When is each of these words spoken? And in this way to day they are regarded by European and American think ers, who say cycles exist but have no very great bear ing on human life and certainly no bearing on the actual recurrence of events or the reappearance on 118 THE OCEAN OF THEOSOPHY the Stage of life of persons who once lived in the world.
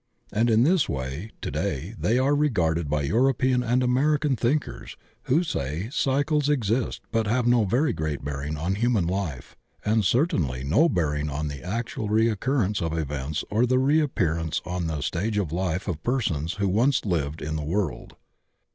And 0.33 0.49
in 0.49 0.63
this 0.63 0.89
way 0.89 1.29
to 1.43 1.51
day 1.51 1.93
they 1.95 2.17
are 2.17 2.33
regarded 2.33 2.89
by 2.89 3.03
European 3.03 3.61
and 3.61 3.83
American 3.83 4.35
think 4.35 4.67
ers, 4.67 4.97
who 5.25 5.43
say 5.43 5.89
cycles 5.91 6.49
exist 6.49 7.03
but 7.11 7.27
have 7.27 7.45
no 7.45 7.65
very 7.65 7.93
great 7.93 8.25
bear 8.25 8.41
ing 8.41 8.57
on 8.57 8.73
human 8.73 9.05
life 9.05 9.55
and 9.85 10.03
certainly 10.03 10.63
no 10.63 10.89
bearing 10.89 11.29
on 11.29 11.49
the 11.49 11.61
actual 11.61 12.09
recurrence 12.09 12.81
of 12.81 12.97
events 12.97 13.43
or 13.51 13.67
the 13.67 13.77
reappearance 13.77 14.59
on 14.65 14.87
118 14.87 14.87
THE 14.87 14.87
OCEAN 14.87 14.87
OF 14.87 14.87
THEOSOPHY 14.87 14.97
the 14.97 15.01
Stage 15.03 15.37
of 15.37 15.51
life 15.51 15.87
of 15.87 16.03
persons 16.03 16.53
who 16.55 16.67
once 16.67 17.05
lived 17.05 17.43
in 17.43 17.55
the 17.55 17.61
world. 17.63 18.15